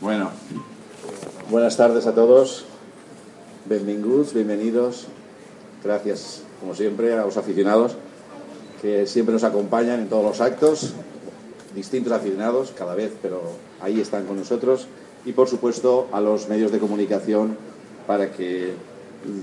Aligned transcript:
Bueno, 0.00 0.30
buenas 1.50 1.76
tardes 1.76 2.06
a 2.06 2.14
todos. 2.14 2.64
Benvinguts, 3.66 4.32
bienvenidos. 4.32 5.08
Gracias, 5.84 6.40
como 6.58 6.74
siempre, 6.74 7.12
a 7.12 7.26
los 7.26 7.36
aficionados 7.36 7.96
que 8.80 9.06
siempre 9.06 9.34
nos 9.34 9.44
acompañan 9.44 10.00
en 10.00 10.08
todos 10.08 10.24
los 10.24 10.40
actos. 10.40 10.94
Distintos 11.74 12.14
aficionados, 12.14 12.72
cada 12.74 12.94
vez, 12.94 13.12
pero 13.20 13.42
ahí 13.82 14.00
están 14.00 14.24
con 14.24 14.38
nosotros. 14.38 14.86
Y, 15.26 15.32
por 15.32 15.48
supuesto, 15.48 16.08
a 16.12 16.20
los 16.22 16.48
medios 16.48 16.72
de 16.72 16.78
comunicación 16.78 17.58
para 18.06 18.32
que 18.32 18.72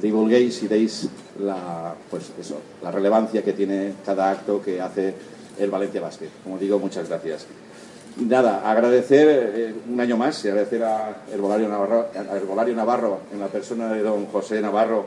divulguéis 0.01 0.63
y 0.63 0.67
deis 0.67 1.07
la, 1.39 1.93
pues 2.09 2.31
eso, 2.39 2.55
la 2.81 2.89
relevancia 2.89 3.43
que 3.43 3.53
tiene 3.53 3.93
cada 4.03 4.31
acto 4.31 4.59
que 4.63 4.81
hace 4.81 5.13
el 5.59 5.69
Valencia 5.69 6.01
Basket. 6.01 6.29
Como 6.43 6.57
digo, 6.57 6.79
muchas 6.79 7.07
gracias. 7.07 7.45
Nada, 8.19 8.67
agradecer 8.67 9.27
eh, 9.29 9.75
un 9.87 9.99
año 10.01 10.17
más 10.17 10.43
y 10.43 10.47
agradecer 10.47 10.83
a 10.83 11.23
Herbolario 11.31 11.69
Navarro, 11.69 12.07
a 12.15 12.35
Herbolario 12.35 12.75
Navarro 12.75 13.19
en 13.31 13.39
la 13.39 13.47
persona 13.47 13.93
de 13.93 14.01
don 14.01 14.25
José 14.25 14.59
Navarro 14.59 15.05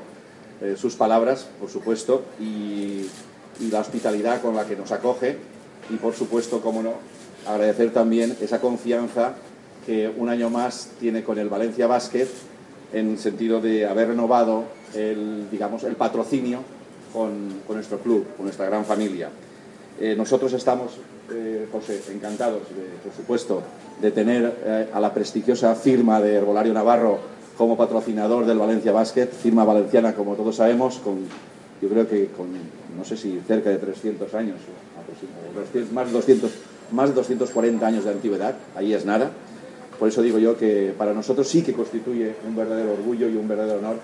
eh, 0.61 0.77
sus 0.77 0.95
palabras, 0.95 1.49
por 1.59 1.69
supuesto, 1.69 2.25
y, 2.39 3.07
la 3.71 3.81
hospitalidad 3.81 4.41
con 4.41 4.57
la 4.57 4.65
que 4.65 4.75
nos 4.75 4.91
acoge 4.91 5.37
y, 5.91 5.97
por 5.97 6.15
supuesto, 6.15 6.63
cómo 6.63 6.83
no, 6.83 6.95
agradecer 7.47 7.93
también 7.93 8.35
esa 8.41 8.59
confianza 8.59 9.35
que 9.85 10.09
un 10.09 10.31
año 10.31 10.49
más 10.49 10.93
tiene 10.99 11.23
con 11.23 11.39
el 11.39 11.51
Valencia 11.51 11.87
Basket 11.87 12.27
en 12.95 13.19
sentido 13.19 13.61
de 13.61 13.87
haber 13.87 14.09
renovado 14.09 14.65
el, 14.95 15.51
digamos, 15.51 15.85
el 15.85 15.95
patrocinio 15.95 16.61
con 17.13 17.61
nuestro 17.69 17.99
club, 17.99 18.25
con 18.35 18.47
nuestra 18.47 18.65
gran 18.65 18.87
familia. 18.87 19.29
Eh, 20.01 20.17
nosotros 20.17 20.51
estamos, 20.55 20.93
eh, 21.31 21.69
José, 21.71 22.01
encantados, 22.11 22.63
por 23.05 23.13
supuesto, 23.13 23.63
de 24.01 24.11
tener 24.11 24.57
eh, 24.65 24.89
a 24.95 24.99
la 24.99 25.13
prestigiosa 25.13 25.75
firma 25.75 26.23
de 26.23 26.37
Herbolario 26.37 26.73
Navarro 26.73 27.19
como 27.59 27.77
patrocinador 27.77 28.47
del 28.47 28.57
Valencia 28.57 28.93
Basket, 28.93 29.27
firma 29.27 29.63
valenciana, 29.63 30.15
como 30.15 30.37
todos 30.37 30.57
sabemos, 30.57 30.97
con, 31.01 31.19
yo 31.83 31.89
creo 31.91 32.09
que 32.09 32.29
con, 32.29 32.47
no 32.97 33.05
sé 33.05 33.19
si 33.19 33.41
cerca 33.47 33.69
de 33.69 33.77
300 33.77 34.33
años, 34.33 34.57
más 35.93 36.07
de 36.07 36.13
200, 36.13 36.51
más 36.93 37.11
de 37.11 37.15
240 37.17 37.87
años 37.87 38.05
de 38.05 38.11
antigüedad, 38.11 38.55
ahí 38.77 38.95
es 38.95 39.05
nada. 39.05 39.31
Por 39.99 40.09
eso 40.09 40.23
digo 40.23 40.39
yo 40.39 40.57
que 40.57 40.95
para 40.97 41.13
nosotros 41.13 41.47
sí 41.47 41.61
que 41.61 41.75
constituye 41.75 42.37
un 42.49 42.57
verdadero 42.57 42.95
orgullo 42.95 43.29
y 43.29 43.37
un 43.37 43.47
verdadero 43.47 43.81
honor, 43.81 43.97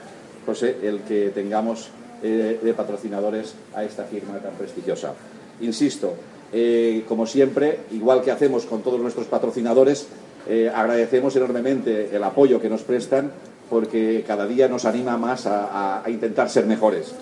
José, 0.45 0.77
el 0.83 1.01
que 1.01 1.31
tengamos 1.31 1.89
de 2.23 2.75
patrocinadores 2.77 3.55
a 3.75 3.85
esta 3.85 4.05
firma 4.05 4.39
tan 4.39 4.53
prestigiosa. 4.55 5.15
Insisto, 5.61 6.15
eh, 6.53 7.05
como 7.09 7.27
siempre, 7.27 7.81
igual 7.93 8.23
que 8.23 8.31
hacemos 8.31 8.65
con 8.65 8.83
todos 8.83 9.01
nuestros 9.01 9.27
patrocinadores, 9.27 10.09
eh, 10.49 10.71
agradecemos 10.73 11.35
enormemente 11.37 12.15
el 12.15 12.23
apoyo 12.23 12.61
que 12.61 12.69
nos 12.69 12.83
prestan 12.83 13.33
porque 13.69 14.25
cada 14.27 14.47
día 14.47 14.69
nos 14.69 14.85
anima 14.85 15.17
más 15.17 15.47
a, 15.47 15.67
a, 15.67 16.05
a, 16.05 16.11
intentar 16.11 16.49
ser 16.49 16.67
mejores. 16.67 17.13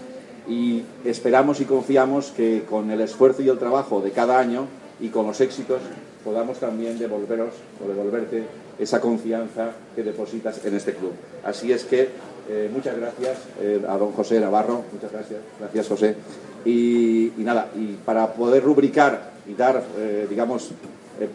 Y 0.47 0.83
esperamos 1.05 1.61
y 1.61 1.65
confiamos 1.65 2.33
que 2.37 2.65
con 2.69 2.91
el 2.91 3.00
esfuerzo 3.00 3.43
y 3.43 3.49
el 3.49 3.59
trabajo 3.59 4.03
de 4.03 4.11
cada 4.11 4.39
año 4.39 4.67
y 5.00 5.09
con 5.09 5.27
los 5.27 5.41
éxitos 5.41 5.81
podamos 6.23 6.59
también 6.59 6.99
devolveros 6.99 7.55
o 7.83 7.89
devolverte 7.89 8.44
esa 8.78 9.00
confianza 9.00 9.73
que 9.94 10.03
depositas 10.03 10.65
en 10.65 10.75
este 10.75 10.94
club. 10.94 11.12
Así 11.44 11.73
es 11.73 11.84
que 11.84 12.09
eh, 12.49 12.71
muchas 12.72 12.97
gracias 12.97 13.38
eh, 13.60 13.82
a 13.88 13.97
don 13.97 14.12
José 14.12 14.38
Navarro, 14.38 14.82
muchas 14.93 15.10
gracias, 15.12 15.41
gracias 15.59 15.88
José. 15.88 16.16
Y, 16.65 17.32
nada, 17.38 17.69
y 17.77 17.94
para 18.05 18.32
poder 18.32 18.62
rubricar 18.62 19.32
y 19.47 19.55
dar, 19.55 19.82
eh, 19.99 20.27
digamos, 20.28 20.71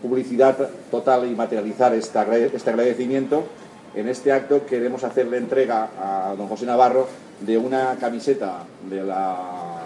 publicidad 0.02 0.58
total 0.92 1.28
y 1.32 1.36
materializar 1.36 1.94
esta, 1.94 2.26
este 2.38 2.70
agradecimiento, 2.70 3.44
en 3.96 4.08
este 4.08 4.32
acto 4.32 4.66
queremos 4.66 5.04
hacerle 5.04 5.38
entrega 5.38 5.90
a 6.00 6.36
don 6.36 6.48
José 6.48 6.66
Navarro 6.66 7.08
de 7.42 7.58
una 7.58 7.96
camiseta 8.00 8.64
de 8.90 9.04
la, 9.04 9.84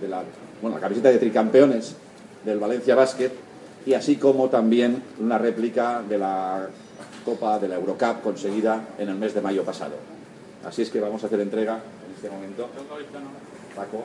de 0.00 0.08
la, 0.08 0.22
bueno, 0.60 0.76
la 0.76 0.80
camiseta 0.80 1.10
de 1.10 1.18
tricampeones 1.18 1.96
del 2.44 2.58
Valencia 2.58 2.94
Basket 2.94 3.30
y 3.84 3.94
así 3.94 4.16
como 4.16 4.48
también 4.48 5.02
una 5.20 5.38
réplica 5.38 6.02
de 6.08 6.18
la 6.18 6.68
Copa 7.24 7.58
de 7.58 7.68
la 7.68 7.76
Eurocup 7.76 8.22
conseguida 8.22 8.88
en 8.98 9.08
el 9.08 9.16
mes 9.16 9.34
de 9.34 9.40
mayo 9.40 9.64
pasado. 9.64 10.11
Así 10.64 10.82
es 10.82 10.90
que 10.90 11.00
vamos 11.00 11.22
a 11.22 11.26
hacer 11.26 11.40
entrega 11.40 11.80
en 12.06 12.14
este 12.14 12.30
momento. 12.30 12.68
Paco, 13.74 14.04